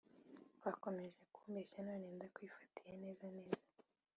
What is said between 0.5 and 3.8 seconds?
Wakomeje kumbeshya none ndakwifatiye neza neza